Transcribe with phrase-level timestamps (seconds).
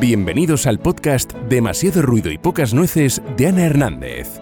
[0.00, 4.40] Bienvenidos al podcast Demasiado ruido y pocas nueces de Ana Hernández,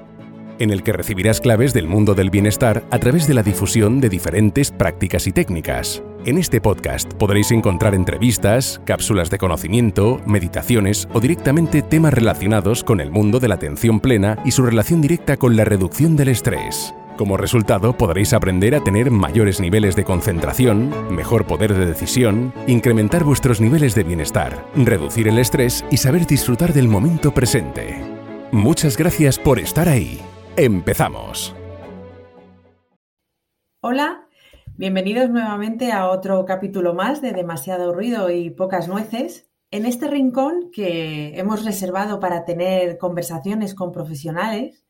[0.59, 4.09] en el que recibirás claves del mundo del bienestar a través de la difusión de
[4.09, 6.03] diferentes prácticas y técnicas.
[6.25, 13.01] En este podcast podréis encontrar entrevistas, cápsulas de conocimiento, meditaciones o directamente temas relacionados con
[13.01, 16.95] el mundo de la atención plena y su relación directa con la reducción del estrés.
[17.21, 23.25] Como resultado, podréis aprender a tener mayores niveles de concentración, mejor poder de decisión, incrementar
[23.25, 28.03] vuestros niveles de bienestar, reducir el estrés y saber disfrutar del momento presente.
[28.53, 30.19] Muchas gracias por estar ahí.
[30.57, 31.55] Empezamos.
[33.83, 34.27] Hola,
[34.79, 39.47] bienvenidos nuevamente a otro capítulo más de Demasiado ruido y pocas nueces.
[39.71, 44.87] En este rincón que hemos reservado para tener conversaciones con profesionales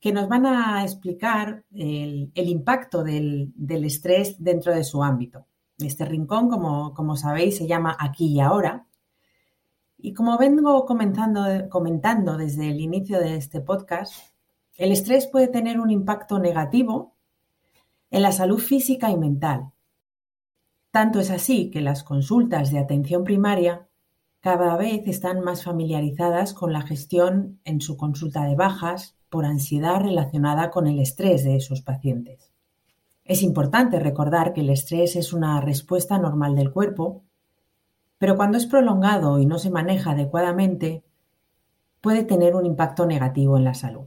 [0.00, 3.52] que nos van a explicar el, impacto del,
[3.84, 5.46] estrés dentro de su ámbito.
[5.78, 8.86] Este rincón, como, como, sabéis, se llama Aquí y Ahora.
[9.96, 14.14] Y como vengo comentando desde el inicio de este podcast,
[14.76, 17.16] el estrés puede tener un impacto negativo
[18.10, 19.72] en la salud física y mental.
[20.92, 23.88] Tanto es así que las consultas de atención primaria
[24.40, 30.00] cada vez están más familiarizadas con la gestión en su consulta de bajas, por ansiedad
[30.00, 32.52] relacionada con el estrés de esos pacientes.
[33.24, 37.22] Es importante recordar que el estrés es una respuesta normal del cuerpo,
[38.16, 41.04] pero cuando es prolongado y no se maneja adecuadamente,
[42.00, 44.06] puede tener un impacto negativo en la salud.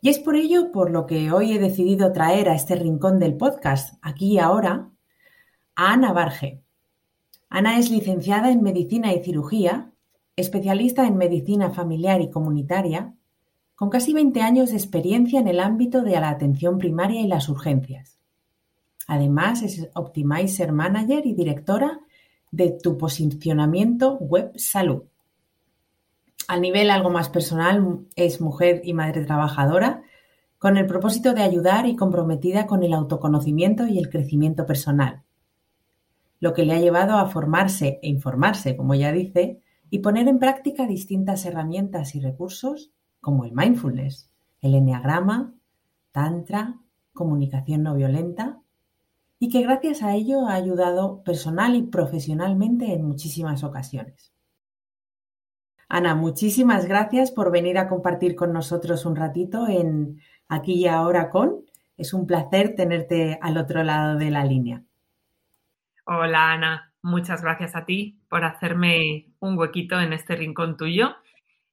[0.00, 3.36] Y es por ello por lo que hoy he decidido traer a este rincón del
[3.36, 4.90] podcast, aquí y ahora,
[5.74, 6.62] a Ana Barge.
[7.50, 9.92] Ana es licenciada en Medicina y Cirugía,
[10.36, 13.14] especialista en Medicina Familiar y Comunitaria,
[13.80, 17.48] con casi 20 años de experiencia en el ámbito de la atención primaria y las
[17.48, 18.18] urgencias.
[19.06, 21.98] Además, es Optimizer Manager y directora
[22.50, 25.04] de Tu Posicionamiento Web Salud.
[26.46, 30.02] A nivel algo más personal, es mujer y madre trabajadora,
[30.58, 35.22] con el propósito de ayudar y comprometida con el autoconocimiento y el crecimiento personal,
[36.38, 40.38] lo que le ha llevado a formarse e informarse, como ya dice, y poner en
[40.38, 45.52] práctica distintas herramientas y recursos como el mindfulness, el enneagrama,
[46.12, 46.76] tantra,
[47.12, 48.58] comunicación no violenta,
[49.38, 54.32] y que gracias a ello ha ayudado personal y profesionalmente en muchísimas ocasiones.
[55.88, 61.30] Ana, muchísimas gracias por venir a compartir con nosotros un ratito en Aquí y Ahora
[61.30, 61.64] con.
[61.96, 64.84] Es un placer tenerte al otro lado de la línea.
[66.06, 71.16] Hola Ana, muchas gracias a ti por hacerme un huequito en este rincón tuyo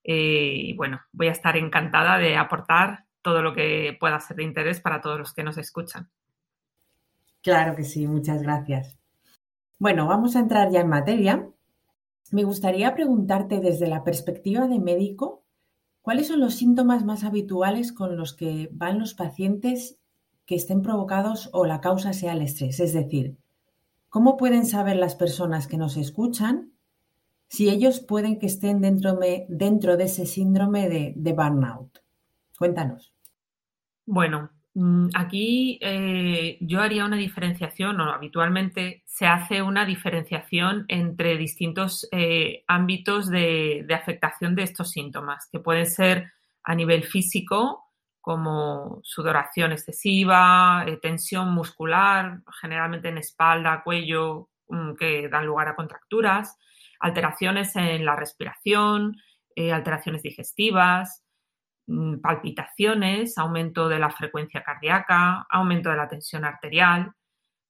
[0.09, 4.45] eh, y bueno, voy a estar encantada de aportar todo lo que pueda ser de
[4.45, 6.09] interés para todos los que nos escuchan.
[7.43, 8.97] Claro que sí, muchas gracias.
[9.77, 11.49] Bueno, vamos a entrar ya en materia.
[12.31, 15.43] Me gustaría preguntarte desde la perspectiva de médico,
[16.01, 19.99] ¿cuáles son los síntomas más habituales con los que van los pacientes
[20.45, 22.79] que estén provocados o la causa sea el estrés?
[22.79, 23.37] Es decir,
[24.07, 26.76] ¿cómo pueden saber las personas que nos escuchan
[27.49, 31.99] si ellos pueden que estén dentro de, ese síndrome de, burnout.
[32.57, 33.13] Cuéntanos.
[34.05, 41.37] Bueno, mm, aquí eh, yo haría una diferenciación, o habitualmente se hace una diferenciación entre
[41.37, 46.31] distintos eh, ámbitos de, afectación de estos síntomas, que pueden ser
[46.63, 47.85] a nivel físico,
[48.19, 55.75] como sudoración excesiva, eh, tensión muscular, generalmente en espalda, cuello, mm, que dan lugar a
[55.75, 56.57] contracturas,
[56.99, 59.15] alteraciones en la respiración,
[59.55, 61.23] eh, alteraciones digestivas,
[61.87, 67.11] mm, palpitaciones, aumento de la frecuencia cardíaca, aumento de la tensión arterial,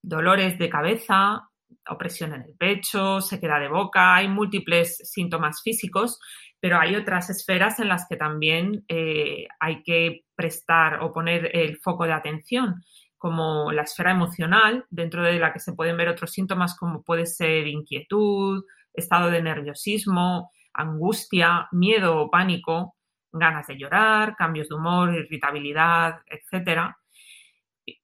[0.01, 1.49] dolores de cabeza,
[1.89, 6.19] opresión en el pecho, sequedad de boca, hay múltiples síntomas físicos,
[6.59, 11.77] pero hay otras esferas en las que también eh, hay que prestar o poner el
[11.77, 12.83] foco de atención,
[13.17, 17.25] como la esfera emocional, dentro de la que se pueden ver otros síntomas como puede
[17.25, 18.63] ser inquietud,
[18.97, 22.95] estado de nerviosismo, angustia, miedo o pánico,
[23.31, 26.95] ganas de llorar, cambios de humor, irritabilidad, etc.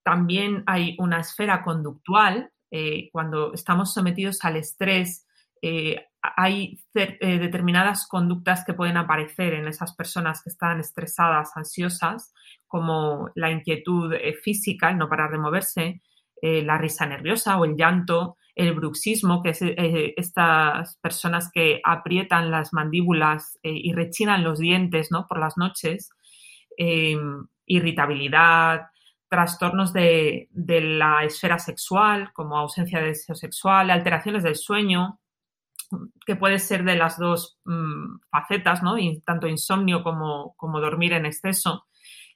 [0.03, 2.51] También hay una esfera conductual.
[2.71, 5.27] Eh, cuando estamos sometidos al estrés,
[5.61, 12.33] eh, hay eh, determinadas conductas que pueden aparecer en esas personas que están estresadas, ansiosas,
[12.67, 16.01] como la inquietud física, el no parar de moverse,
[16.41, 22.51] la risa nerviosa o el llanto, el bruxismo, que es eh, estas personas que aprietan
[22.51, 25.27] las mandíbulas eh, y rechinan los dientes ¿no?
[25.27, 26.09] por las noches,
[26.77, 28.87] em, irritabilidad,
[29.29, 35.19] trastornos de, la esfera sexual, como ausencia de deseo sexual, alteraciones del sueño,
[36.25, 38.95] que puede ser de las dos mm, facetas, ¿no?
[39.25, 41.85] tanto insomnio como, como, dormir en exceso,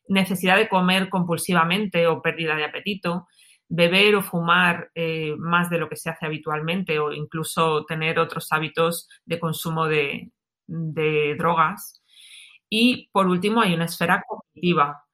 [0.07, 3.27] necesidad de comer compulsivamente o pérdida de apetito,
[3.69, 8.51] beber o fumar eh, más de lo que se hace habitualmente o incluso tener otros
[8.51, 10.31] hábitos de consumo de,
[10.67, 12.01] de drogas.
[12.69, 15.07] Y por último hay una esfera cognitiva,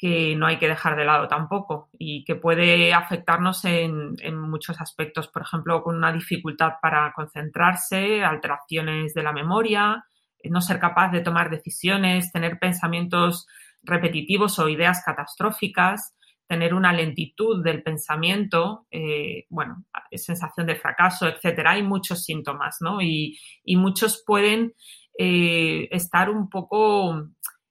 [0.00, 5.28] que no hay que dejar de lado tampoco y que puede afectarnos en, muchos aspectos,
[5.28, 10.02] por ejemplo, con una dificultad para concentrarse, alteraciones de la memoria,
[10.44, 13.46] no ser capaz de tomar decisiones, tener pensamientos
[13.82, 16.14] repetitivos o ideas catastróficas,
[16.50, 21.70] tener una lentitud del pensamiento, eh, bueno, sensación de fracaso, etcétera.
[21.70, 23.00] Hay muchos síntomas, ¿no?
[23.00, 23.38] Y,
[23.76, 24.74] muchos pueden
[25.16, 27.28] eh, estar un poco,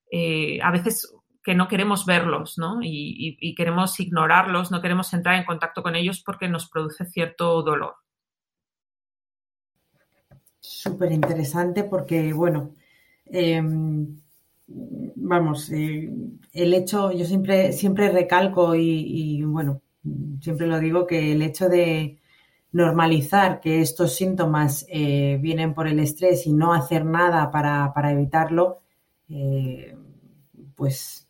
[0.10, 2.80] eh, a veces que no queremos verlos, ¿no?
[2.82, 7.96] Y, queremos ignorarlos, no queremos entrar en contacto con ellos porque nos produce cierto dolor.
[10.62, 12.76] Súper interesante porque, bueno,
[13.26, 14.22] em,
[15.16, 16.10] vamos, eh,
[16.54, 19.82] el hecho, yo siempre, siempre recalco y, bueno,
[20.42, 22.20] siempre lo digo que el hecho de
[22.72, 28.80] normalizar que estos síntomas eh, vienen por el estrés y no hacer nada para, evitarlo,
[29.28, 29.96] eh,
[30.76, 31.28] pues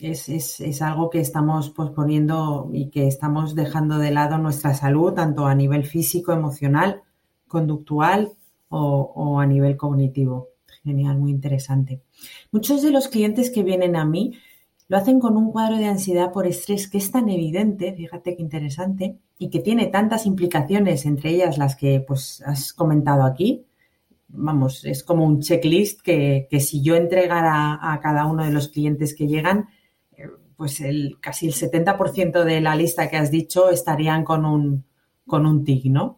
[0.00, 5.54] es, algo que estamos posponiendo y que estamos dejando de lado nuestra salud, tanto a
[5.54, 7.02] nivel físico, emocional,
[7.46, 8.32] conductual
[8.68, 10.48] o, a nivel cognitivo.
[10.84, 12.02] Genial, muy interesante.
[12.50, 14.38] Muchos de los clientes que vienen a mí
[14.88, 18.42] lo hacen con un cuadro de ansiedad por estrés que es tan evidente, fíjate qué
[18.42, 23.66] interesante, y que tiene tantas implicaciones, entre ellas las que pues has comentado aquí.
[24.28, 29.14] Vamos, es como un checklist que, si yo entregara a cada uno de los clientes
[29.14, 29.68] que llegan,
[30.56, 34.84] pues el, casi el 70% de la lista que has dicho estarían con un,
[35.26, 36.17] con un TIC, ¿no?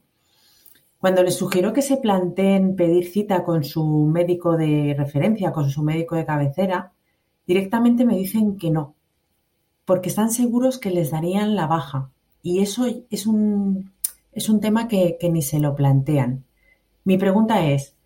[1.00, 5.82] Cuando les sugiero que se planteen pedir cita con su médico de referencia, con su
[5.82, 6.92] médico de cabecera,
[7.46, 8.94] directamente me dicen que no,
[9.86, 12.10] porque están seguros que les darían la baja.
[12.42, 13.92] Y eso es un,
[14.32, 16.44] es un tema que, ni se lo plantean.
[17.04, 17.96] Mi pregunta es,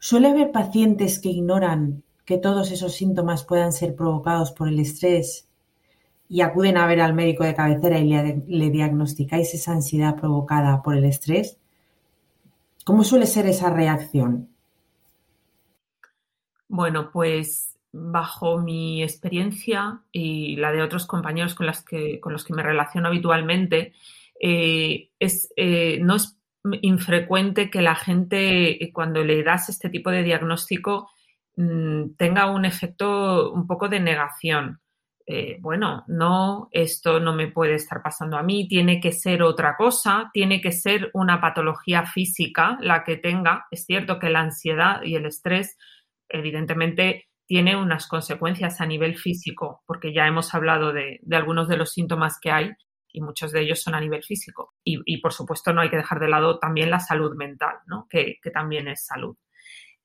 [0.00, 5.46] ¿suele haber pacientes que ignoran que todos esos síntomas puedan ser provocados por el estrés
[6.28, 10.96] y acuden a ver al médico de cabecera y le, diagnosticáis esa ansiedad provocada por
[10.96, 11.58] el estrés,
[12.84, 14.50] ¿cómo suele ser esa reacción?
[16.68, 22.54] Bueno, pues bajo mi experiencia y la de otros compañeros con, que, con los que
[22.54, 23.92] me relaciono habitualmente,
[24.40, 26.36] eh, es, eh, no es
[26.82, 31.08] infrecuente que la gente, eh, cuando le das este tipo de diagnóstico,
[31.56, 34.80] Mm, tenga un efecto un poco de negación.
[35.26, 39.74] Eh, bueno, no, esto no me puede estar pasando a mí, tiene que ser otra
[39.76, 43.66] cosa, tiene que ser una patología física la que tenga.
[43.70, 45.78] Es cierto que la ansiedad y el estrés,
[46.28, 51.92] evidentemente, tiene unas consecuencias a nivel físico, porque ya hemos hablado de, algunos de los
[51.92, 52.70] síntomas que hay
[53.12, 54.74] y muchos de ellos son a nivel físico.
[54.82, 58.06] Y, por supuesto, no hay que dejar de lado también la salud mental, ¿no?
[58.10, 59.36] que también es salud.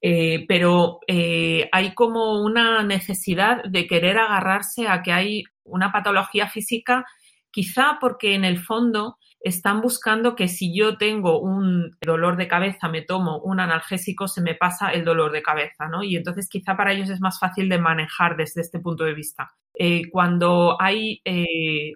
[0.02, 6.48] Eh, pero eh, hay como una necesidad de querer agarrarse a que hay una patología
[6.48, 7.06] física,
[7.52, 12.90] quizá porque en el fondo están buscando que si yo tengo un dolor de cabeza,
[12.90, 16.04] me tomo un analgésico, se me pasa el dolor de cabeza, ¿no?
[16.04, 19.52] Y entonces quizá para ellos es más fácil de manejar desde este punto de vista.
[19.74, 21.22] Eh, cuando hay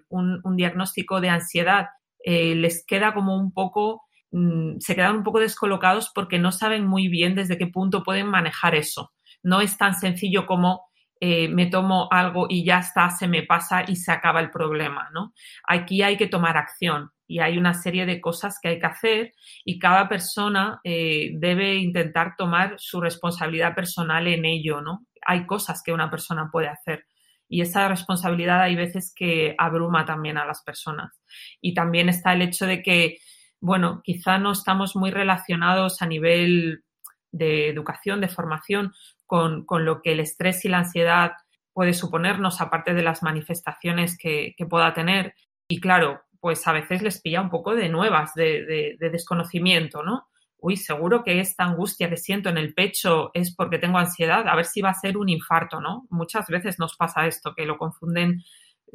[0.08, 1.88] un, un, diagnóstico de ansiedad,
[2.24, 4.04] les queda como un poco
[4.36, 8.26] Mm, se quedan un poco descolocados porque no saben muy bien desde qué punto pueden
[8.26, 9.12] manejar eso.
[9.44, 10.88] No es tan sencillo como
[11.20, 15.08] eh, me tomo algo y ya está, se me pasa y se acaba el problema,
[15.14, 15.32] ¿no?
[15.68, 19.32] Aquí hay que tomar acción y hay una serie de cosas que hay que hacer
[19.64, 25.06] y cada persona eh, debe intentar tomar su responsabilidad personal en ello, ¿no?
[25.24, 27.06] Hay cosas que una persona puede hacer
[27.48, 31.22] y esa responsabilidad hay veces que abruma también a las personas.
[31.60, 33.18] Y también está el hecho de que
[33.64, 36.84] bueno, quizá no estamos muy relacionados a nivel
[37.32, 38.92] de educación, de formación,
[39.26, 41.32] con, lo que el estrés y la ansiedad
[41.72, 45.34] puede suponernos, aparte de las manifestaciones que, pueda tener.
[45.66, 50.26] Y claro, pues a veces les pilla un poco de nuevas, de, de, desconocimiento, ¿no?
[50.58, 54.56] Uy, seguro que esta angustia que siento en el pecho es porque tengo ansiedad, a
[54.56, 56.06] ver si va a ser un infarto, ¿no?
[56.10, 58.42] Muchas veces nos pasa esto, que lo confunden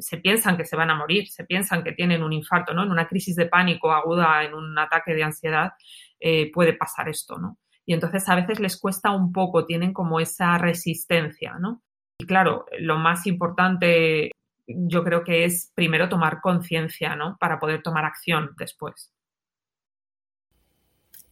[0.00, 2.82] se piensan que se van a morir, se piensan que tienen un infarto, ¿no?
[2.82, 5.72] En una crisis de pánico aguda, en un ataque de ansiedad,
[6.18, 7.58] eh, puede pasar esto, ¿no?
[7.86, 11.82] Y entonces a veces les cuesta un poco, tienen como esa resistencia, ¿no?
[12.18, 14.30] Y claro, lo más importante
[14.66, 17.36] yo creo que es primero tomar conciencia, ¿no?
[17.40, 19.12] Para poder tomar acción después.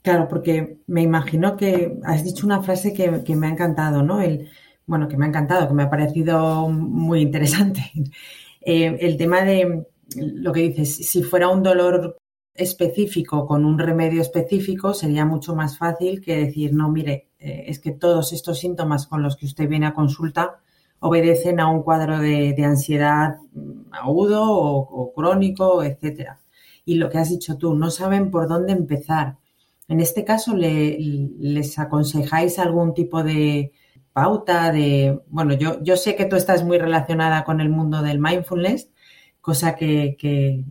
[0.02, 4.20] Claro, porque me imagino que has dicho una frase que, me ha encantado, ¿no?
[4.20, 4.48] El,
[4.86, 7.92] bueno, que me ha encantado, que me ha parecido muy interesante.
[8.60, 9.86] Eh, el tema de
[10.16, 12.16] lo que dices, si fuera un dolor
[12.54, 17.78] específico con un remedio específico, sería mucho más fácil que decir, no, mire, eh, es
[17.78, 20.58] que todos estos síntomas con los que usted viene a consulta
[21.00, 23.36] obedecen a un cuadro de, ansiedad
[23.92, 26.40] agudo o, crónico, etcétera.
[26.84, 29.36] Y lo que has dicho tú, no saben por dónde empezar.
[29.86, 33.72] En este caso, ¿les aconsejáis algún tipo de
[34.18, 34.72] pauta?
[34.72, 38.90] De, bueno, yo, yo sé que tú estás muy relacionada con el mundo del mindfulness,
[39.40, 40.64] cosa que, que,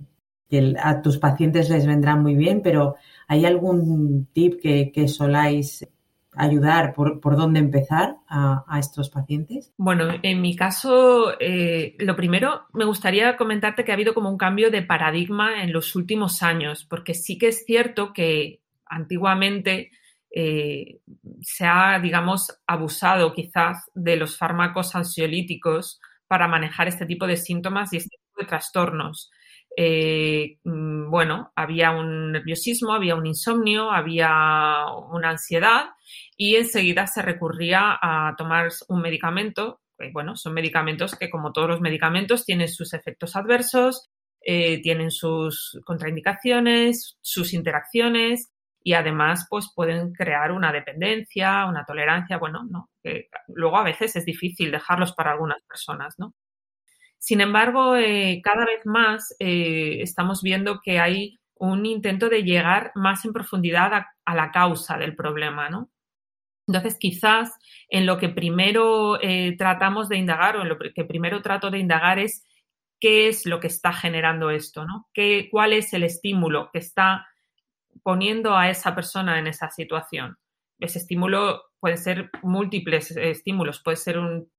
[0.81, 5.87] a tus pacientes les vendrá muy bien, pero ¿hay algún tip que, que soláis
[6.33, 9.73] ayudar, por, por dónde empezar a, estos pacientes?
[9.77, 14.37] Bueno, en mi caso, eh, lo primero, me gustaría comentarte que ha habido como un
[14.37, 19.91] cambio de paradigma en los últimos años, porque sí que es cierto que antiguamente
[20.39, 20.99] eh,
[21.41, 27.91] se ha, digamos, abusado quizás de los fármacos ansiolíticos para manejar este tipo de síntomas
[27.91, 29.31] y este tipo de trastornos.
[29.75, 35.85] Eh, mm, bueno, había un nerviosismo, había un insomnio, había una ansiedad
[36.37, 39.81] y enseguida se recurría a tomar un medicamento.
[40.13, 45.79] bueno, son medicamentos que como todos los medicamentos tienen sus efectos adversos, eh, tienen sus
[45.83, 48.51] contraindicaciones, sus interacciones
[48.87, 52.89] y además pues pueden crear una dependencia, una tolerancia, bueno, no,
[53.49, 56.33] luego a veces es difícil dejarlos para algunas personas, ¿no?
[57.17, 62.93] Sin embargo, eh, cada vez más eh, estamos viendo que hay un intento de llegar
[62.95, 63.91] más en profundidad
[64.23, 65.89] a, la causa del problema, ¿no?
[66.65, 67.51] Entonces, quizás
[67.89, 71.79] en lo que primero eh, tratamos de indagar o en lo que primero trato de
[71.79, 72.41] indagar es
[73.01, 75.09] qué es lo que está generando esto, ¿no?
[75.13, 77.27] ¿Qué, ¿Cuál es el estímulo que está
[78.03, 80.37] poniendo a esa persona en esa situación?
[80.79, 84.49] Ese estímulo puede ser múltiples estímulos, puede ser un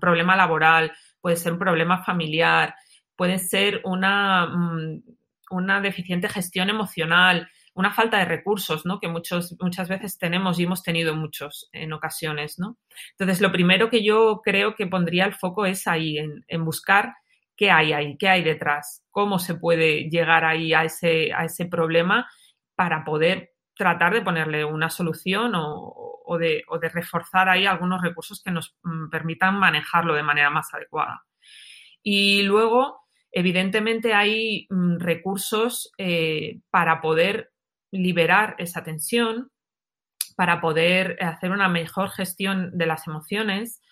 [0.00, 2.74] problema laboral, puede ser un problema familiar,
[3.16, 5.02] puede ser una, mm,
[5.50, 9.00] una deficiente gestión emocional, una falta de recursos, ¿no?
[9.00, 12.78] Que muchos, muchas veces tenemos y hemos tenido muchos en ocasiones, ¿no?
[13.12, 17.14] Entonces, lo primero que yo creo que pondría el foco es ahí, en, buscar
[17.56, 21.66] qué hay ahí, qué hay detrás, cómo se puede llegar ahí a ese, a ese
[21.66, 22.30] problema
[22.76, 28.76] para poder tratar de ponerle una solución o, de, reforzar ahí algunos recursos que nos
[28.84, 31.24] mm, permitan manejarlo de manera más adecuada.
[32.00, 33.00] Y luego,
[33.32, 37.50] evidentemente, hay mm, recursos eh, para poder
[37.90, 39.50] liberar esa tensión,
[40.36, 43.82] para poder hacer una mejor gestión de las emociones,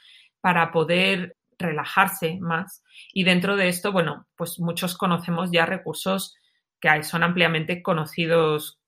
[0.41, 2.83] para poder relajarse más.
[3.13, 6.35] Y dentro de esto, bueno, pues muchos conocemos ya recursos
[6.81, 8.79] que son ampliamente conocidos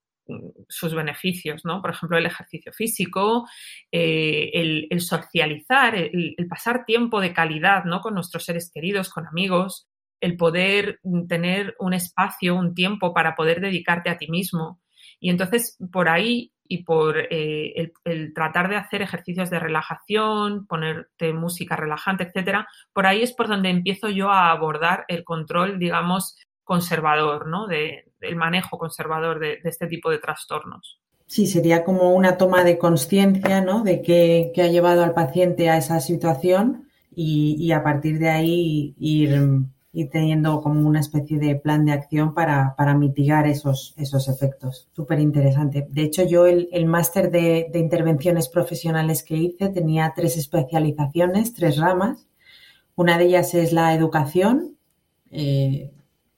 [0.69, 1.81] sus beneficios, ¿no?
[1.81, 3.49] Por ejemplo, el ejercicio físico,
[3.91, 8.01] eh, el, socializar, el, pasar tiempo de calidad, ¿no?
[8.01, 9.89] Con nuestros seres queridos, con amigos,
[10.21, 14.81] el poder tener un espacio, un tiempo para poder dedicarte a ti mismo.
[15.21, 21.33] Y entonces, por ahí y por eh, el, tratar de hacer ejercicios de relajación, ponerte
[21.33, 26.37] música relajante, etcétera, por ahí es por donde empiezo yo a abordar el control, digamos,
[26.65, 27.67] conservador, ¿no?
[27.67, 31.01] De, el manejo conservador de, este tipo de trastornos.
[31.27, 33.83] Sí, sería como una toma de conciencia, ¿no?
[33.83, 39.35] De qué, ha llevado al paciente a esa situación y, a partir de ahí ir,
[39.93, 44.89] teniendo como una especie de plan de acción para, mitigar esos, esos efectos.
[44.93, 45.87] Súper interesante.
[45.91, 52.27] De hecho, yo el, máster de, intervenciones profesionales que hice tenía tres especializaciones, tres ramas.
[52.95, 54.77] Una de ellas es la educación,
[55.31, 55.91] eh,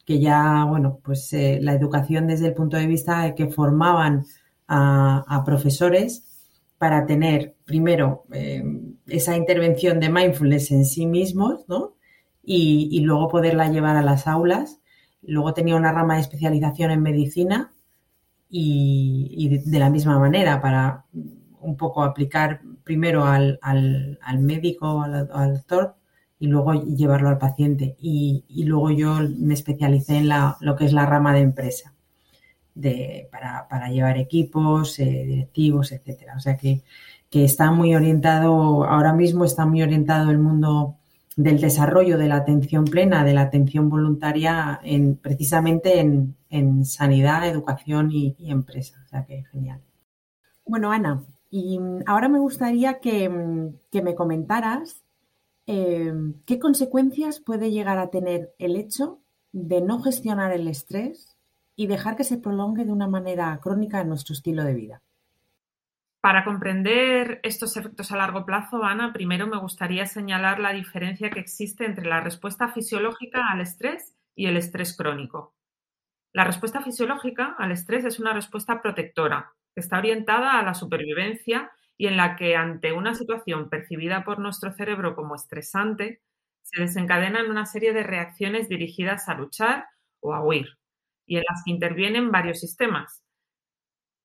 [0.05, 4.25] que ya, bueno, pues eh, la educación desde el punto de vista de que formaban
[4.69, 6.25] a, profesores
[6.79, 8.63] para tener primero eh,
[9.07, 11.95] esa intervención de mindfulness en sí mismos, ¿no?
[12.53, 14.81] Y, luego poderla llevar a las aulas.
[15.23, 17.73] Luego tenía una rama de especialización en medicina
[18.49, 21.05] y, de, la misma manera para
[21.61, 23.61] un poco aplicar primero al,
[24.39, 25.95] médico, al, al doctor,
[26.41, 27.97] y luego llevarlo al paciente.
[28.01, 31.95] Y, luego yo me especialicé en la, lo que es la rama de empresa,
[32.75, 36.35] de, para, llevar equipos, eh, directivos, etcétera.
[36.37, 36.83] O sea que,
[37.31, 40.97] está muy orientado, ahora mismo está muy orientado el mundo
[41.43, 48.11] del desarrollo de la atención plena, de la atención voluntaria, en, precisamente en, sanidad, educación
[48.11, 49.01] y, empresa.
[49.05, 49.81] O sea que genial.
[50.67, 55.03] Bueno, Ana, y ahora me gustaría que, que me comentaras
[55.73, 56.13] eh,
[56.47, 59.21] ¿qué consecuencias puede llegar a tener el hecho
[59.53, 61.37] de no gestionar el estrés
[61.77, 65.03] y dejar que se prolongue de una manera crónica en nuestro estilo de vida?
[66.23, 71.41] Para comprender estos efectos a largo plazo, Ana, primero me gustaría señalar la diferencia que
[71.41, 75.55] existe entre la respuesta fisiológica al estrés y el estrés crónico.
[76.33, 81.73] La respuesta fisiológica al estrés es una respuesta protectora, que está orientada a la supervivencia
[81.97, 86.23] y en la que ante una situación percibida por nuestro cerebro como estresante,
[86.63, 89.87] se desencadenan una serie de reacciones dirigidas a luchar
[90.21, 90.79] o a huir,
[91.27, 93.23] y en las que intervienen varios sistemas,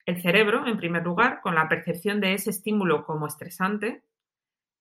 [0.05, 4.03] el cerebro, en primer lugar, con la percepción de ese estímulo como estresante.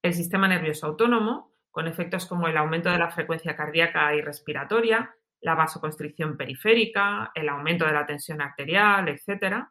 [0.03, 5.15] El sistema nervioso autónomo, con efectos como el aumento de la frecuencia cardíaca y respiratoria,
[5.41, 9.67] la vasoconstricción periférica, el aumento de la tensión arterial, etc.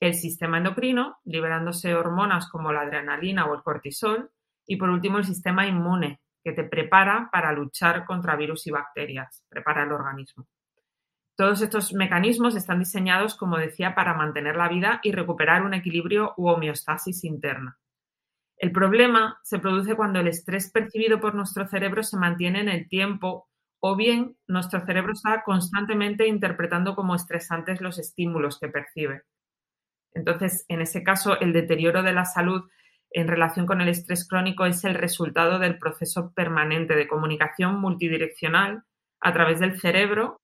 [0.00, 4.30] El sistema endocrino, liberándose hormonas como la adrenalina o el cortisol.
[4.66, 9.44] Y por último, el sistema inmune, que te prepara para luchar contra virus y bacterias,
[9.48, 10.46] prepara el organismo.
[11.40, 16.34] Todos estos mecanismos están diseñados, como decía, para mantener la vida y recuperar un equilibrio
[16.36, 17.78] u homeostasis interna.
[18.58, 22.88] El problema se produce cuando el estrés percibido por nuestro cerebro se mantiene en el
[22.90, 23.48] tiempo
[23.80, 29.22] o bien nuestro cerebro está constantemente interpretando como estresantes los estímulos que percibe.
[30.12, 32.68] Entonces, en ese caso, el deterioro de la salud
[33.12, 38.82] en relación con el estrés crónico es el resultado del proceso permanente de comunicación multidireccional
[39.22, 40.40] a través del cerebro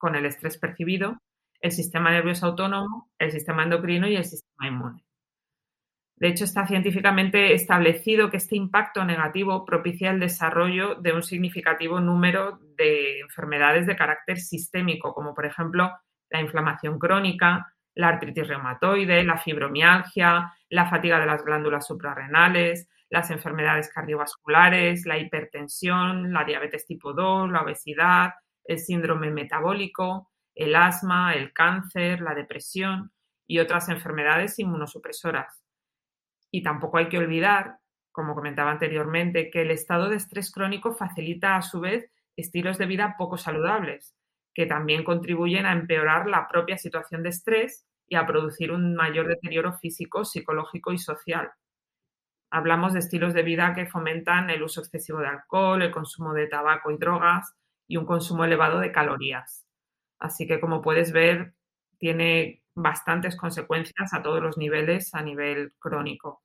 [0.00, 1.18] con el estrés percibido,
[1.60, 5.04] el sistema nervioso autónomo, el sistema endocrino y el sistema inmune.
[6.16, 12.00] De hecho, está científicamente establecido que este impacto negativo propicia el desarrollo de un significativo
[12.00, 15.90] número de enfermedades de carácter sistémico, como por ejemplo
[16.30, 23.30] la inflamación crónica, la artritis reumatoide, la fibromialgia, la fatiga de las glándulas suprarrenales, las
[23.30, 28.30] enfermedades cardiovasculares, la hipertensión, la diabetes tipo 2, la obesidad,
[28.64, 33.12] el síndrome metabólico, el asma, el cáncer, la depresión
[33.46, 35.62] y otras enfermedades inmunosupresoras.
[36.50, 37.78] Y tampoco hay que olvidar,
[38.12, 42.86] como comentaba anteriormente, que el estado de estrés crónico facilita a su vez estilos de
[42.86, 44.14] vida poco saludables,
[44.54, 49.28] que también contribuyen a empeorar la propia situación de estrés y a producir un mayor
[49.28, 51.50] deterioro físico, psicológico y social.
[52.50, 56.48] Hablamos de estilos de vida que fomentan el uso excesivo de alcohol, el consumo de
[56.48, 57.54] tabaco y drogas,
[57.90, 59.66] y un consumo elevado de calorías.
[60.20, 61.54] Así que, como puedes ver,
[61.98, 66.40] tiene bastantes consecuencias a todos los niveles a nivel crónico.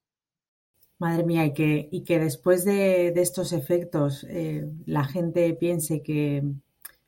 [0.97, 6.41] Madre mía, y que, y que después de, estos efectos eh, la gente piense que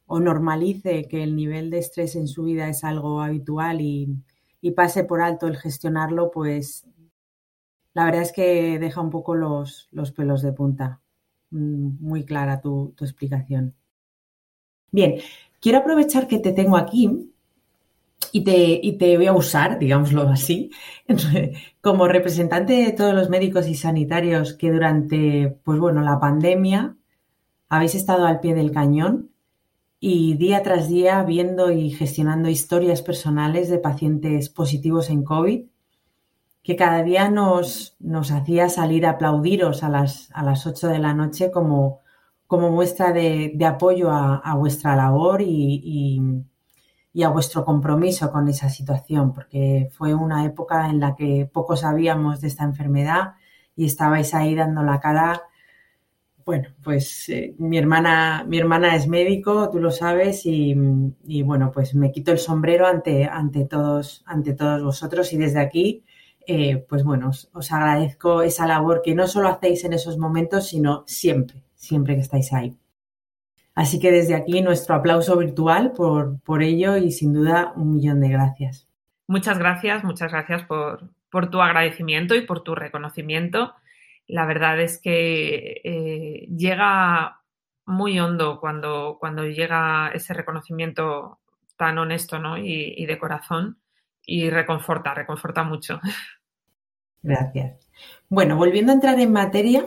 [0.06, 4.22] o normalice que el nivel de estrés en su vida es algo habitual y,
[4.76, 6.86] pase por alto el gestionarlo, pues
[7.94, 11.02] la verdad es que deja un poco los, pelos de punta.
[11.50, 13.74] Mm, muy clara tu explicación.
[14.92, 15.16] Bien,
[15.60, 17.32] quiero aprovechar que te tengo aquí
[18.32, 20.72] y te, te voy a usar, digámoslo así,
[21.82, 26.96] como representante de todos los médicos y sanitarios que durante, pues bueno, la pandemia
[27.70, 29.32] habéis estado al pie del cañón
[30.00, 35.66] y día tras día viendo y gestionando historias personales de pacientes positivos en COVID,
[36.64, 41.00] que cada día nos, nos hacía salir a aplaudiros a las, a las 8 de
[41.00, 42.02] la noche como,
[42.48, 46.22] como muestra de, apoyo a, vuestra labor y,
[47.24, 52.42] a vuestro compromiso con esa situación, porque fue una época en la que poco sabíamos
[52.42, 53.36] de esta enfermedad
[53.76, 55.44] y estabais ahí dando la cara.
[56.46, 60.74] Bueno, pues eh, mi, hermana, mi hermana es médico, tú lo sabes, y,
[61.44, 66.06] bueno, pues me quito el sombrero ante, ante, todos, ante todos vosotros y desde aquí,
[66.48, 71.04] eh, pues bueno, os agradezco esa labor que no solo hacéis en esos momentos, sino
[71.08, 72.78] siempre siempre que estáis ahí.
[73.76, 78.20] Así que desde aquí nuestro aplauso virtual por, por ello y sin duda un millón
[78.20, 78.88] de gracias.
[79.28, 83.76] Muchas gracias, muchas gracias por, por tu agradecimiento y por tu reconocimiento.
[84.26, 87.42] La verdad es que eh, llega
[87.86, 91.40] muy hondo cuando, cuando llega ese reconocimiento
[91.78, 92.58] tan honesto ¿no?
[92.58, 93.78] y, y de corazón
[94.26, 96.00] y reconforta, reconforta mucho.
[97.22, 97.88] Gracias.
[98.30, 99.86] Bueno, volviendo a entrar en materia,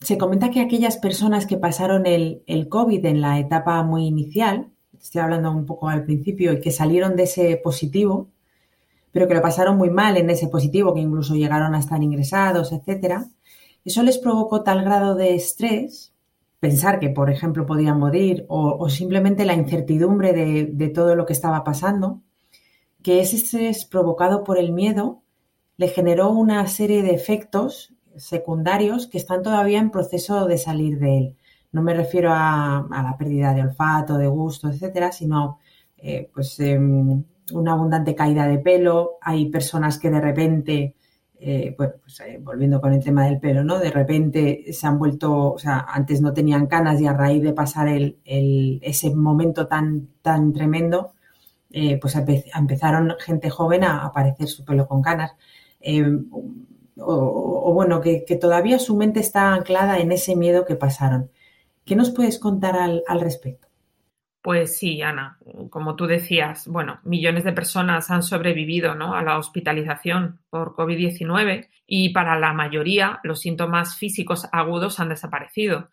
[0.00, 4.70] se comenta que aquellas personas que pasaron el, el, COVID en la etapa muy inicial,
[5.00, 8.28] estoy hablando un poco al principio, y que salieron de ese positivo,
[9.10, 12.72] pero que lo pasaron muy mal en ese positivo, que incluso llegaron a estar ingresados,
[12.72, 13.26] etcétera,
[13.84, 16.12] eso les provocó tal grado de estrés,
[16.60, 21.32] pensar que, por ejemplo, podían morir, o, simplemente la incertidumbre de, de todo lo que
[21.32, 22.22] estaba pasando,
[23.02, 25.22] que ese estrés provocado por el miedo
[25.76, 31.18] le generó una serie de efectos secundarios que están todavía en proceso de salir de
[31.18, 31.36] él.
[31.72, 35.58] No me refiero a, la pérdida de olfato, de gusto, etcétera, sino
[35.98, 39.18] eh, pues em, una abundante caída de pelo.
[39.20, 40.94] Hay personas que de repente,
[41.38, 43.78] eh, bueno, pues eh, volviendo con el tema del pelo, ¿no?
[43.78, 47.52] De repente se han vuelto, o sea, antes no tenían canas y a raíz de
[47.52, 51.12] pasar el, ese momento tan, tan tremendo,
[52.00, 55.32] pues empezaron gente joven a aparecer su pelo con canas.
[56.98, 61.30] O, bueno, que, todavía su mente está anclada en ese miedo que pasaron.
[61.84, 63.68] ¿Qué nos puedes contar al, respecto?
[64.42, 65.38] Pues sí, Ana,
[65.70, 72.10] como tú decías, bueno, millones de personas han sobrevivido a la hospitalización por COVID-19 y
[72.10, 75.88] para la mayoría los síntomas físicos agudos han desaparecido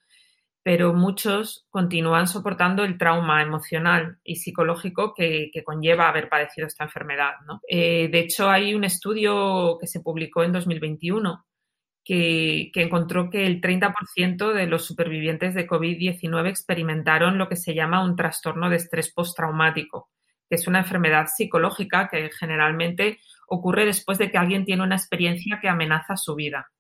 [0.66, 7.34] pero muchos continúan soportando el trauma emocional y psicológico que, conlleva haber padecido esta enfermedad.
[7.68, 11.46] Eh, de hecho, hay un estudio que se publicó en 2021
[12.04, 17.76] que, que encontró que el 30% de los supervivientes de COVID-19 experimentaron lo que se
[17.76, 20.10] llama un trastorno de estrés postraumático,
[20.50, 25.60] que es una enfermedad psicológica que generalmente ocurre después de que alguien tiene una experiencia
[25.62, 26.72] que amenaza su vida.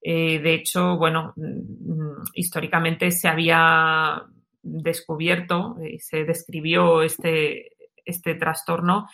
[0.00, 4.22] Eh, de hecho, bueno, mm, históricamente se había
[4.62, 7.72] descubierto y se describió este,
[8.04, 9.06] este trastorno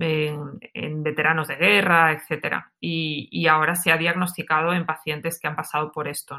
[0.00, 2.72] en, veteranos de guerra, etcétera.
[2.80, 6.38] Y, ahora se ha diagnosticado en pacientes que han pasado por esto.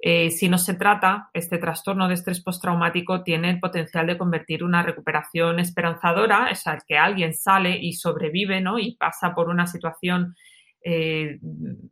[0.00, 4.64] Eh, si no se trata, este trastorno de estrés postraumático tiene el potencial de convertir
[4.64, 8.78] una recuperación esperanzadora, es sea, que alguien sale y sobrevive ¿no?
[8.78, 10.36] y pasa por una situación
[10.82, 11.38] eh,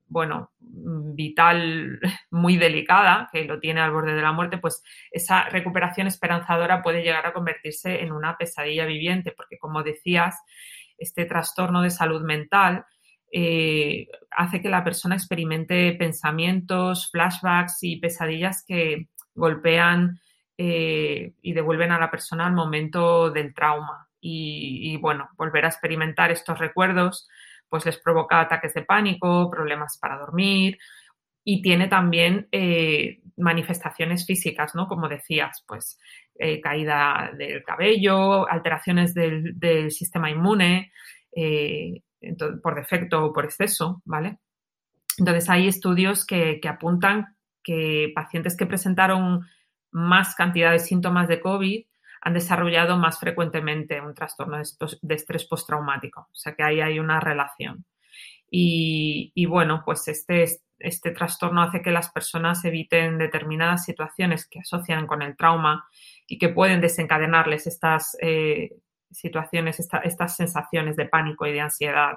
[0.08, 6.06] bueno, vital muy delicada, que lo tiene al borde de la muerte, pues esa recuperación
[6.06, 10.36] esperanzadora puede llegar a convertirse en una pesadilla viviente, porque como decías,
[10.98, 12.84] este trastorno de salud mental
[13.32, 20.20] eh, hace que la persona experimente pensamientos, flashbacks y pesadillas que golpean
[20.56, 24.08] eh, y devuelven a la persona al momento del trauma.
[24.28, 27.28] y bueno, volver a experimentar estos recuerdos
[27.68, 30.78] pues les provoca ataques de pánico, problemas para dormir
[31.44, 34.88] y tiene también eh, manifestaciones físicas, ¿no?
[34.88, 35.98] Como decías, pues
[36.38, 40.92] eh, caída del cabello, alteraciones del, sistema inmune
[41.34, 42.02] eh,
[42.62, 44.38] por defecto o por exceso, ¿vale?
[45.18, 49.46] Entonces hay estudios que, que apuntan que pacientes que presentaron
[49.92, 51.84] más cantidad de síntomas de COVID
[52.26, 56.22] han desarrollado más frecuentemente un trastorno de estrés postraumático.
[56.22, 57.84] O sea que ahí hay una relación.
[58.50, 60.44] Y, bueno, pues este,
[60.80, 65.86] este trastorno hace que las personas eviten determinadas situaciones que asocian con el trauma
[66.26, 68.70] y que pueden desencadenarles estas eh,
[69.08, 72.16] situaciones, estas sensaciones de pánico y de ansiedad.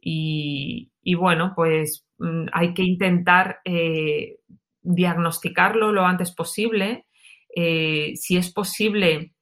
[0.00, 4.38] Y, bueno, pues mm, hay que intentar eh,
[4.80, 7.07] diagnosticarlo lo antes posible
[7.54, 9.32] eh, si es posible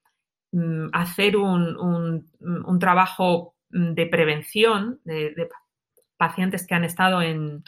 [0.52, 2.30] mm, hacer un,
[2.78, 5.48] trabajo mm, de prevención de,
[6.16, 7.62] pacientes que han estado en,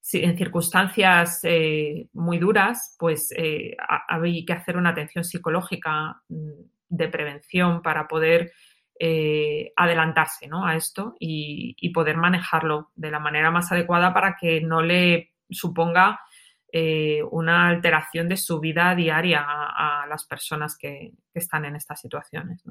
[0.00, 3.76] circunstancias eh, muy duras, pues eh,
[4.08, 6.50] hay que hacer una atención psicológica mm,
[6.88, 8.52] de prevención para poder
[9.76, 15.32] adelantarse a esto y, poder manejarlo de la manera más adecuada para que no le
[15.50, 16.20] suponga
[16.72, 22.62] eh, una alteración de su vida diaria a, las personas que, están en estas situaciones.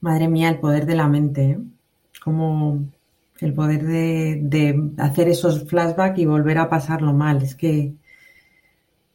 [0.00, 1.58] Madre mía, el poder de la mente, ¿eh?
[2.22, 2.84] como
[3.40, 7.42] el poder de, hacer esos flashbacks y volver a pasarlo mal.
[7.42, 7.92] Es que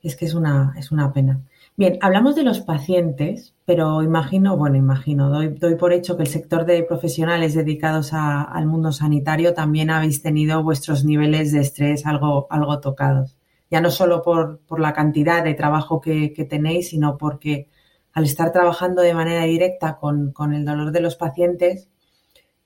[0.03, 1.39] es, que es, una, es una pena.
[1.77, 6.65] Bien, hablamos de los pacientes, pero imagino, bueno, imagino, doy, por hecho que el sector
[6.65, 12.47] de profesionales dedicados al mundo sanitario también habéis tenido vuestros niveles de estrés algo
[12.81, 13.34] tocados
[13.75, 17.67] ya no solo por, la cantidad de trabajo que, tenéis, sino porque
[18.13, 21.89] al estar trabajando de manera directa con, el dolor de los pacientes,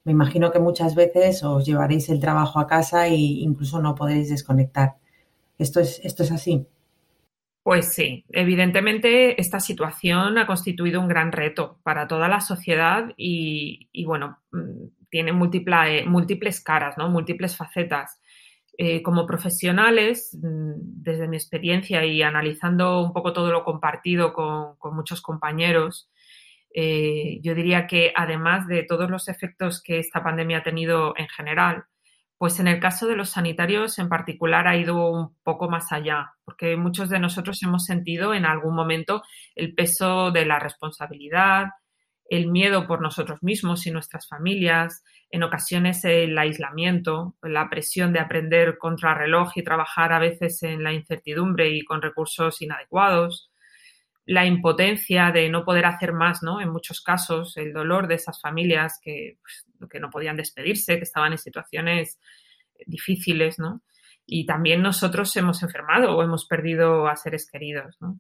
[0.04, 4.30] me imagino que muchas veces os llevaréis el trabajo a casa e incluso no podréis
[4.30, 4.98] desconectar.
[5.58, 6.68] ¿Esto es, esto es así?
[7.64, 13.90] Pues sí, evidentemente esta situación ha constituido un gran reto para toda la sociedad y,
[14.06, 17.10] bueno, mm, tiene múltiples caras, ¿no?
[17.10, 18.20] múltiples facetas.
[18.82, 20.72] Eh, como profesionales, mm,
[21.04, 26.10] desde mi experiencia y analizando un poco todo lo compartido con, muchos compañeros,
[26.74, 31.28] eh, yo diría que además de todos los efectos que esta pandemia ha tenido en
[31.28, 31.84] general,
[32.38, 36.32] pues en el caso de los sanitarios en particular ha ido un poco más allá,
[36.46, 39.24] porque muchos de nosotros hemos sentido en algún momento
[39.56, 41.66] el peso de la responsabilidad,
[42.30, 48.20] el miedo por nosotros mismos y nuestras familias, en ocasiones el aislamiento, la presión de
[48.20, 53.52] aprender contra reloj y trabajar a veces en la incertidumbre y con recursos inadecuados,
[54.26, 56.62] la impotencia de no poder hacer más, ¿no?
[56.62, 61.04] En muchos casos, el dolor de esas familias que, pues, que no podían despedirse, que
[61.04, 62.20] estaban en situaciones
[62.86, 63.82] difíciles, ¿no?
[64.26, 68.20] Y también nosotros hemos enfermado o hemos perdido a seres queridos, ¿no?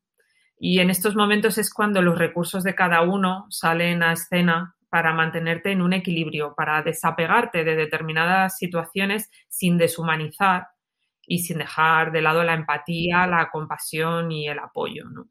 [0.60, 5.13] Y en estos momentos es cuando los recursos de cada uno salen a escena para
[5.13, 10.67] mantenerte en un equilibrio, para desapegarte de determinadas situaciones sin deshumanizar
[11.25, 15.06] y sin dejar de lado la empatía, la compasión y el apoyo.
[15.06, 15.28] ¿no?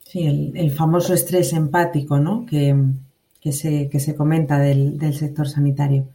[0.00, 2.46] Sí, el, famoso estrés empático ¿no?
[2.46, 6.08] que, se, que se comenta del, del sector sanitario.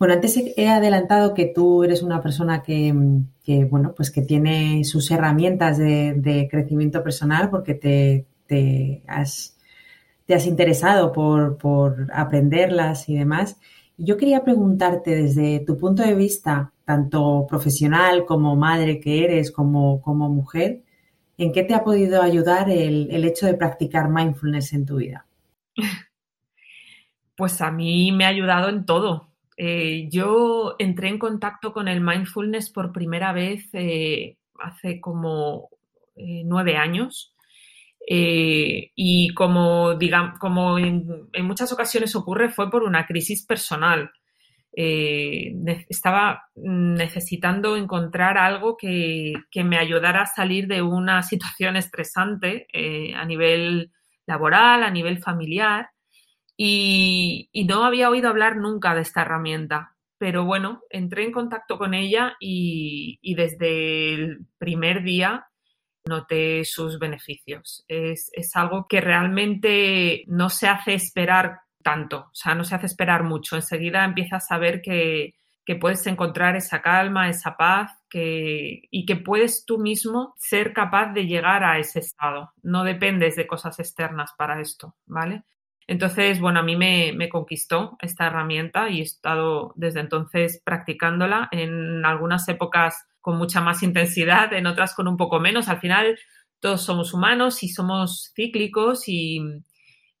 [0.00, 2.90] Bueno, antes he adelantado que tú eres una persona que,
[3.68, 9.58] bueno, pues que tiene sus herramientas de, crecimiento personal porque te, has,
[10.30, 13.58] te has interesado por, aprenderlas y demás.
[13.96, 20.00] Yo quería preguntarte desde tu punto de vista, tanto profesional como madre que eres, como,
[20.00, 20.84] como mujer,
[21.36, 25.26] ¿en qué te ha podido ayudar el, el hecho de practicar mindfulness en tu vida?
[27.36, 32.00] Pues a mí me ha ayudado en todo eh, yo entré en contacto con el
[32.00, 35.70] mindfulness por primera vez eh, hace como
[36.16, 37.34] eh, nueve años.
[38.12, 44.10] Y como, digamos, como en, muchas ocasiones ocurre, fue por una crisis personal.
[44.72, 52.66] estaba necesitando encontrar algo que, que, me ayudara a salir de una situación estresante
[53.14, 53.92] a nivel
[54.26, 55.90] laboral, a nivel familiar
[56.62, 59.96] y, no había oído hablar nunca de esta herramienta.
[60.18, 65.46] Pero bueno, entré en contacto con ella y, desde el primer día
[66.04, 67.84] noté sus beneficios.
[67.88, 73.24] Es, algo que realmente no se hace esperar tanto, o sea, no se hace esperar
[73.24, 73.56] mucho.
[73.56, 75.34] Enseguida empiezas a ver que,
[75.80, 81.26] puedes encontrar esa calma, esa paz que, y que puedes tú mismo ser capaz de
[81.26, 82.52] llegar a ese estado.
[82.60, 85.44] No dependes de cosas externas para esto, ¿vale?
[85.90, 92.04] Entonces, bueno, a mí me, conquistó esta herramienta y he estado desde entonces practicándola en
[92.04, 95.68] algunas épocas con mucha más intensidad, en otras con un poco menos.
[95.68, 96.18] Al final,
[96.60, 99.40] todos somos humanos y somos cíclicos y,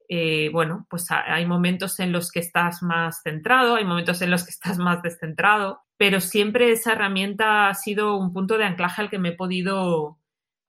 [0.08, 4.44] eh, bueno, pues hay momentos en los que estás más centrado, hay momentos en los
[4.44, 9.10] que estás más descentrado, pero siempre esa herramienta ha sido un punto de anclaje al
[9.10, 10.18] que me he podido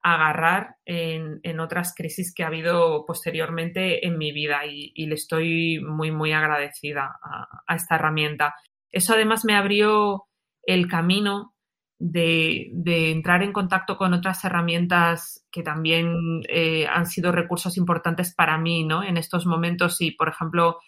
[0.03, 6.11] agarrar en, otras crisis que ha habido posteriormente en mi vida y, le estoy muy,
[6.11, 8.55] muy agradecida a, esta herramienta.
[8.91, 10.25] Eso además me abrió
[10.63, 11.53] el camino
[12.01, 18.57] de, entrar en contacto con otras herramientas que también eh, han sido recursos importantes para
[18.57, 19.03] mí, ¿no?
[19.03, 20.79] En estos momentos y, por ejemplo,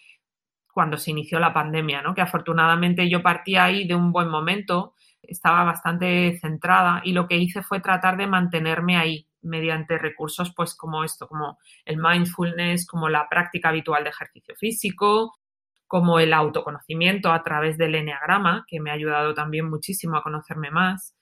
[0.72, 2.14] cuando se inició la pandemia, ¿no?
[2.14, 7.38] Que afortunadamente yo partí ahí de un buen momento estaba bastante centrada y lo que
[7.38, 13.08] hice fue tratar de mantenerme ahí mediante recursos pues como esto, como el mindfulness, como
[13.08, 15.32] la práctica habitual de ejercicio físico,
[15.94, 20.72] como el autoconocimiento a través del enneagrama, que me ha ayudado también muchísimo a conocerme
[20.72, 21.14] más,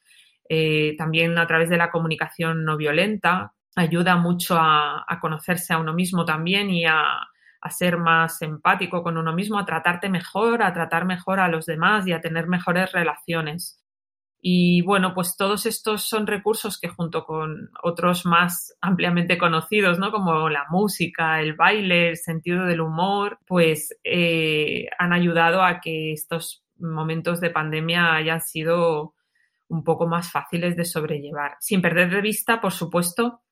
[0.49, 5.93] eh, también a través de la comunicación no violenta, ayuda mucho a, conocerse a uno
[5.93, 7.05] mismo también y a,
[7.61, 11.67] a ser más empático con uno mismo, a tratarte mejor, a tratar mejor a los
[11.67, 13.82] demás y a tener mejores relaciones.
[14.45, 20.11] Y bueno, pues todos estos son recursos que junto con otros más ampliamente conocidos, ¿no?
[20.11, 26.13] Como la música, el baile, el sentido del humor, pues eh, han ayudado a que
[26.13, 29.15] estos momentos de pandemia hayan sido
[29.69, 31.53] un poco más fáciles de sobrellevar.
[31.61, 33.43] Sin perder de vista, por supuesto,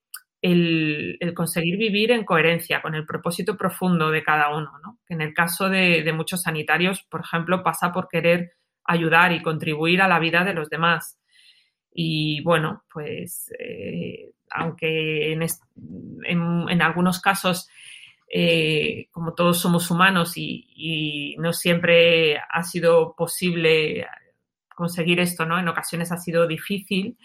[0.43, 4.99] el, conseguir vivir en coherencia con el propósito profundo de cada uno, ¿no?
[5.07, 8.55] Que en el caso de, de muchos sanitarios, por ejemplo, pasa por querer
[8.91, 11.19] ayudar y contribuir a la vida de los demás.
[11.93, 17.69] Y bueno, pues eh, aunque en, algunos casos,
[18.29, 24.07] eh, como todos somos humanos y, no siempre ha sido posible
[24.75, 25.59] conseguir esto, ¿no?
[25.59, 27.17] En ocasiones ha sido difícil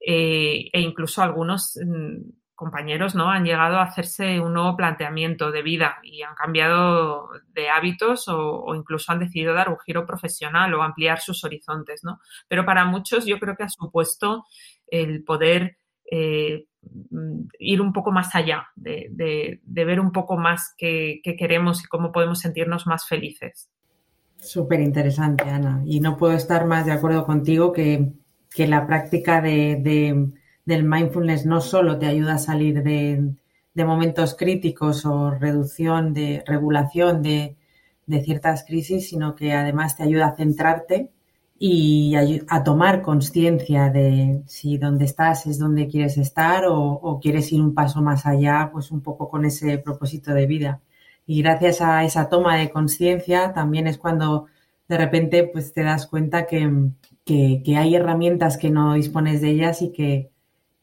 [0.00, 2.16] eh, e incluso algunos mm,
[2.54, 3.30] compañeros ¿no?
[3.30, 8.74] han llegado a hacerse un nuevo planteamiento de vida y han cambiado de hábitos o,
[8.74, 12.04] incluso han decidido dar un giro profesional o ampliar sus horizontes.
[12.04, 12.20] ¿no?
[12.48, 14.44] Pero para muchos yo creo que ha supuesto
[14.86, 15.78] el poder
[16.10, 16.66] eh,
[17.58, 22.40] ir un poco más allá, de, ver un poco más qué, queremos y cómo podemos
[22.40, 23.70] sentirnos más felices.
[24.38, 25.82] Súper interesante, Ana.
[25.86, 28.12] Y no puedo estar más de acuerdo contigo que,
[28.56, 30.30] la práctica de
[30.64, 33.34] del mindfulness no solo te ayuda a salir de,
[33.74, 37.56] de momentos críticos o reducción de regulación de,
[38.22, 41.10] ciertas crisis, sino que además te ayuda a centrarte
[41.58, 42.14] y
[42.48, 47.74] a, tomar conciencia de si donde estás es donde quieres estar o, quieres ir un
[47.74, 50.80] paso más allá, pues un poco con ese propósito de vida.
[51.26, 54.46] Y gracias a esa toma de conciencia también es cuando
[54.88, 56.68] de repente pues te das cuenta que,
[57.76, 60.30] hay herramientas que no dispones de ellas y que,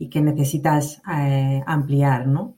[0.02, 2.58] y que necesitas eh, ampliar, ¿no?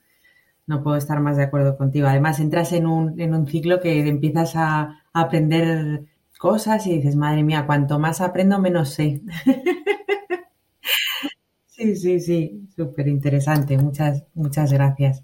[0.65, 2.08] No puedo estar más de acuerdo contigo.
[2.08, 6.06] Además, entras en un, en un ciclo que empiezas a, aprender
[6.39, 9.21] cosas y dices, madre mía, cuanto más aprendo, menos sé.
[11.67, 13.77] sí, sí, sí, súper interesante.
[13.77, 15.21] Muchas, muchas gracias.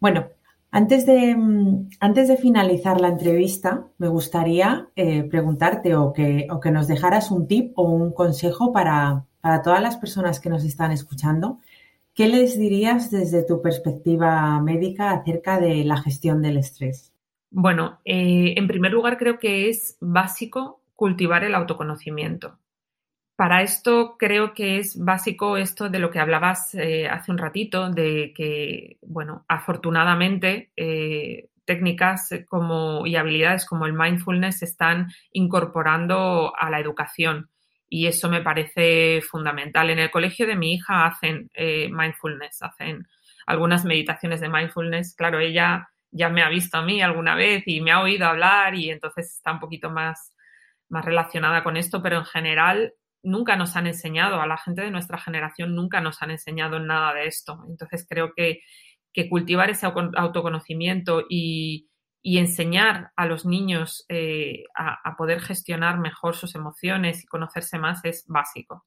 [0.00, 0.26] Bueno,
[0.72, 1.36] antes de,
[2.00, 7.30] antes de finalizar la entrevista, me gustaría eh, preguntarte o que, o que nos dejaras
[7.30, 11.58] un tip o un consejo para, para todas las personas que nos están escuchando
[12.14, 17.14] ¿Qué les dirías desde tu perspectiva médica acerca de la gestión del estrés?
[17.50, 22.58] Bueno, eh, en primer lugar creo que es básico cultivar el autoconocimiento.
[23.36, 27.88] Para esto creo que es básico esto de lo que hablabas eh, hace un ratito,
[27.88, 36.52] de que, bueno, afortunadamente eh, técnicas como, y habilidades como el mindfulness se están incorporando
[36.54, 37.48] a la educación
[37.92, 39.90] y eso me parece fundamental.
[39.90, 43.06] En el colegio de mi hija hacen eh, mindfulness, hacen
[43.46, 45.16] algunas meditaciones de mindfulness.
[45.16, 48.76] Claro, ella ya me ha visto a mí alguna vez y me ha oído hablar
[48.76, 50.32] y entonces está un poquito más,
[50.88, 54.92] más relacionada con esto, pero en general nunca nos han enseñado, a la gente de
[54.92, 57.58] nuestra generación nunca nos han enseñado nada de esto.
[57.68, 58.60] Entonces creo que,
[59.12, 61.89] que cultivar ese autoconocimiento y,
[62.22, 68.04] y enseñar a los niños eh, a, poder gestionar mejor sus emociones y conocerse más
[68.04, 68.84] es básico.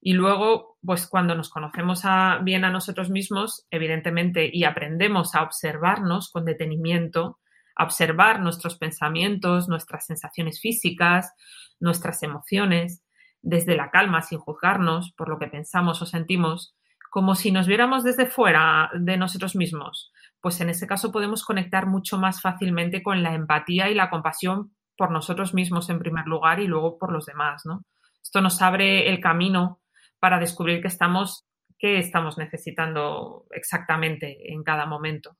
[0.00, 2.02] Y luego, pues cuando nos conocemos
[2.42, 7.38] bien a nosotros mismos, evidentemente, y aprendemos a observarnos con detenimiento,
[7.76, 11.32] a observar nuestros pensamientos, nuestras sensaciones físicas,
[11.78, 13.02] nuestras emociones,
[13.40, 16.76] desde la calma, sin juzgarnos por lo que pensamos o sentimos,
[17.10, 20.12] como si nos viéramos desde fuera de nosotros mismos,
[20.42, 24.74] pues en ese caso podemos conectar mucho más fácilmente con la empatía y la compasión
[24.96, 27.84] por nosotros mismos en primer lugar y luego por los demás, ¿no?
[28.22, 29.80] Esto nos abre el camino
[30.18, 31.46] para descubrir que estamos,
[31.78, 35.38] qué estamos necesitando exactamente en cada momento.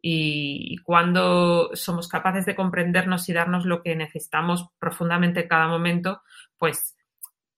[0.00, 6.22] Y cuando somos capaces de comprendernos y darnos lo que necesitamos profundamente en cada momento,
[6.56, 6.96] pues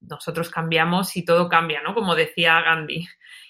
[0.01, 1.95] nosotros cambiamos y todo cambia, ¿no?
[1.95, 3.07] Como decía Gandhi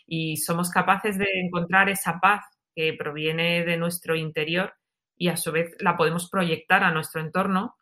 [0.06, 4.74] y somos capaces de encontrar esa paz que proviene de nuestro interior
[5.16, 7.74] y a su vez la podemos proyectar a nuestro entorno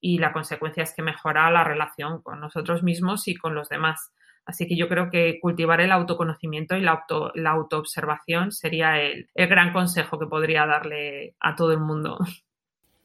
[0.00, 4.10] y la consecuencia es que mejora la relación con nosotros mismos y con los demás.
[4.44, 9.28] Así que yo creo que cultivar el autoconocimiento y la, auto, la autoobservación sería el,
[9.36, 12.18] gran consejo que podría darle a todo el mundo.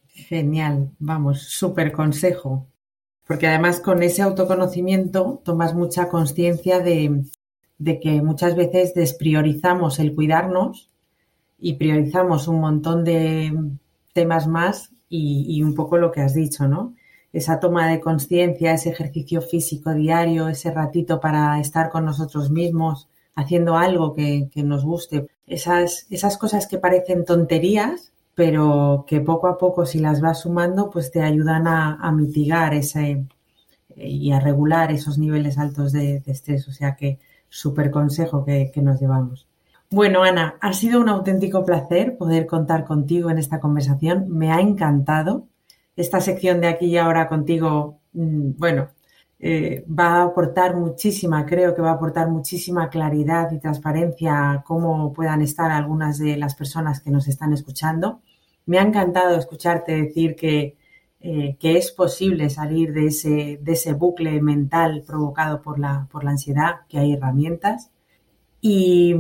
[0.08, 2.66] Genial, vamos, súper consejo.
[3.28, 7.30] Porque además con ese autoconocimiento tomas mucha conciencia de
[8.00, 10.90] que muchas veces despriorizamos el cuidarnos
[11.60, 13.54] y priorizamos un montón de
[14.14, 16.94] temas más y, un poco lo que has dicho, ¿no?
[17.32, 23.08] Esa toma de conciencia, ese ejercicio físico diario, ese ratito para estar con nosotros mismos,
[23.36, 25.28] haciendo algo que, nos guste.
[25.48, 30.90] Esas, esas cosas que parecen tonterías, pero que poco a poco si las vas sumando,
[30.90, 33.26] pues te ayudan a, mitigar ese
[33.96, 36.68] y a regular esos niveles altos de estrés.
[36.68, 39.48] O sea que súper consejo que, nos llevamos.
[39.96, 44.26] Bueno, Ana, ha sido un auténtico placer poder contar contigo en esta conversación.
[44.28, 45.48] Me ha encantado.
[45.96, 48.90] Esta sección de aquí y ahora contigo, mm, bueno,
[49.40, 54.64] eh, va a aportar muchísima, creo que va a aportar muchísima claridad y transparencia a
[54.64, 58.20] cómo puedan estar algunas de las personas que nos están escuchando.
[58.66, 60.76] Me ha encantado escucharte decir que
[61.22, 66.26] eh, que es posible salir de ese, de ese bucle mental provocado por la, por
[66.26, 67.92] la ansiedad, que hay herramientas
[68.60, 69.16] y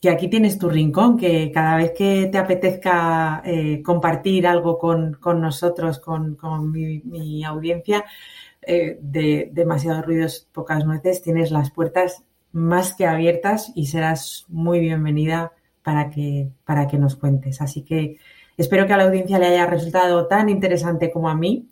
[0.00, 5.18] que aquí tienes tu rincón, que cada vez que te apetezca eh, compartir algo con,
[5.40, 6.36] nosotros, con,
[6.70, 8.04] mi, audiencia,
[8.62, 14.80] eh, de demasiados ruidos, pocas nueces, tienes las puertas más que abiertas y serás muy
[14.80, 15.52] bienvenida
[15.82, 17.60] para que, para que nos cuentes.
[17.60, 18.18] Así que
[18.58, 21.68] Espero que a la audiencia le haya resultado tan interesante como a mí.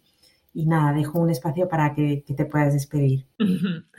[0.59, 3.27] Y nada, dejo un espacio para que, te puedas despedir.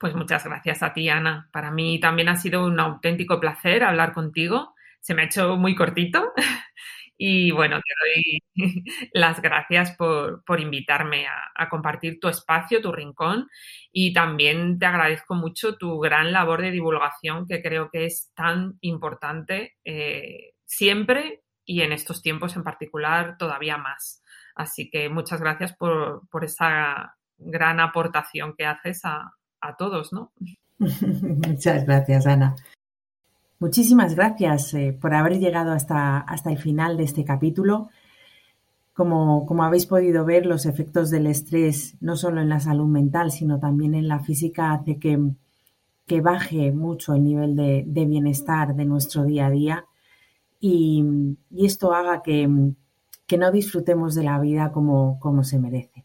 [0.00, 1.48] Pues muchas gracias a ti, Ana.
[1.52, 4.74] Para mí también ha sido un auténtico placer hablar contigo.
[5.00, 6.32] Se me ha hecho muy cortito
[7.16, 8.42] Y bueno, te doy
[9.12, 13.46] las gracias por, invitarme a, compartir tu espacio, tu rincón
[13.92, 18.78] y también te agradezco mucho tu gran labor de divulgación que creo que es tan
[18.80, 24.22] importante eh, siempre y en estos tiempos en particular todavía más.
[24.60, 30.32] Así que muchas gracias por, esa gran aportación que haces a, a todos, ¿no?
[30.78, 32.56] Muchas gracias, Ana.
[33.58, 37.88] Muchísimas gracias eh, por haber llegado hasta, hasta el final de este capítulo.
[38.92, 43.30] Como, como, habéis podido ver, los efectos del estrés, no solo en la salud mental,
[43.30, 45.18] sino también en la física, hace que,
[46.06, 49.84] que baje mucho el nivel de, bienestar de nuestro día a día
[50.60, 51.02] y,
[51.56, 52.46] esto haga que,
[53.30, 56.04] que, no disfrutemos de la vida como, como se merece.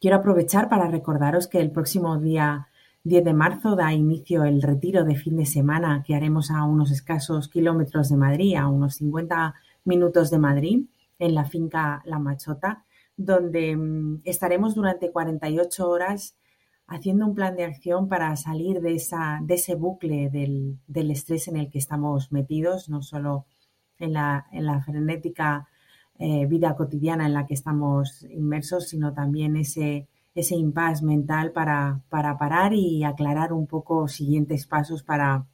[0.00, 2.66] Quiero aprovechar para recordaros que el próximo día
[3.04, 6.90] 10 de marzo da inicio el retiro de fin de semana que haremos a unos
[6.90, 10.86] escasos kilómetros de Madrid, a unos 50 minutos de Madrid,
[11.18, 12.84] en la finca La Machota,
[13.16, 16.34] donde mm, estaremos durante 48 horas
[16.88, 21.56] haciendo un plan de acción para salir de, esa, de ese bucle del, estrés en
[21.56, 23.46] el que estamos metidos, no solo
[23.98, 25.68] en la, en la frenética
[26.18, 32.00] eh, vida cotidiana en la que estamos inmersos, sino también ese ese impasse mental para,
[32.08, 35.46] para parar y aclarar un poco siguientes pasos para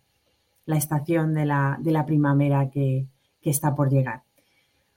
[0.67, 3.07] la estación de la, de la primavera que,
[3.41, 4.23] que está por llegar.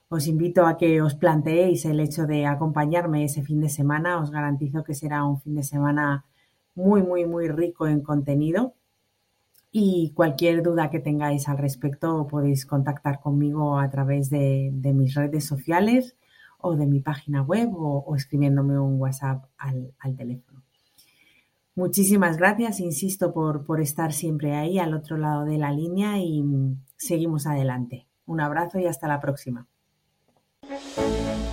[0.08, 4.20] Os invito a que os planteéis el hecho de acompañarme ese fin de semana.
[4.20, 6.26] Os garantizo que será un fin de semana
[6.74, 8.74] muy, muy, muy rico en contenido.
[9.74, 15.46] Y cualquier duda que tengáis al respecto podéis contactar conmigo a través de, mis redes
[15.46, 16.14] sociales
[16.58, 20.62] o de mi página web o, escribiéndome un WhatsApp al, teléfono.
[21.74, 26.44] Muchísimas gracias, insisto, por, por estar siempre ahí al otro lado de la línea y
[26.98, 28.06] seguimos adelante.
[28.26, 29.66] Un abrazo y hasta la próxima.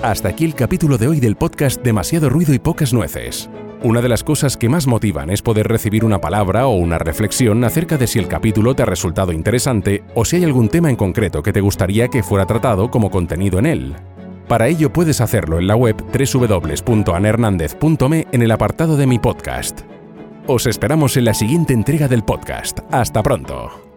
[0.03, 3.49] Hasta aquí el capítulo de hoy del podcast Demasiado ruido y pocas nueces.
[3.81, 7.63] Una de las cosas que más motivan es poder recibir una palabra o una reflexión
[7.63, 10.97] acerca de si el capítulo te ha resultado interesante o si hay algún tema en
[10.97, 13.95] concreto que te gustaría que fuera tratado como contenido en él.
[14.49, 19.79] Para ello puedes hacerlo en la web www.anhernandez.me en el apartado de mi podcast.
[20.45, 22.79] Os esperamos en la siguiente entrega del podcast.
[22.91, 23.88] Hasta pronto.